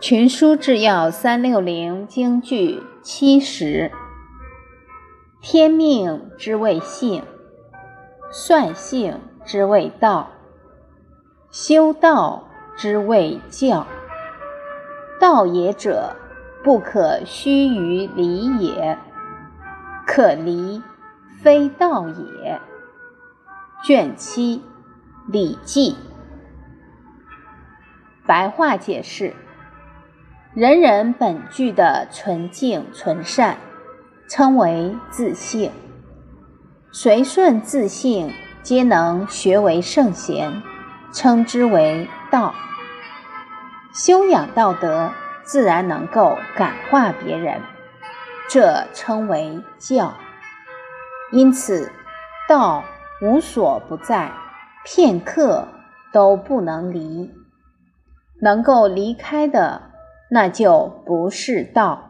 [0.00, 3.90] 群书治要三六零京剧七十。
[5.40, 7.24] 天命之谓性，
[8.30, 10.30] 率性之谓道，
[11.50, 13.88] 修道之谓教。
[15.18, 16.14] 道也者，
[16.62, 18.96] 不可须臾离也；
[20.06, 20.80] 可离，
[21.42, 22.60] 非道也。
[23.82, 24.58] 卷七，
[25.32, 25.90] 《礼记》。
[28.24, 29.34] 白话解释。
[30.54, 33.58] 人人本具的纯净纯善，
[34.30, 35.70] 称为自性；
[36.90, 40.62] 随顺自性，皆能学为圣贤，
[41.12, 42.54] 称之为道。
[43.92, 45.12] 修养道德，
[45.42, 47.60] 自然能够感化别人，
[48.48, 50.14] 这称为教。
[51.30, 51.92] 因此，
[52.48, 52.82] 道
[53.20, 54.32] 无所不在，
[54.82, 55.68] 片刻
[56.10, 57.30] 都不能离。
[58.40, 59.87] 能够离开的。
[60.30, 62.08] 那就不是道。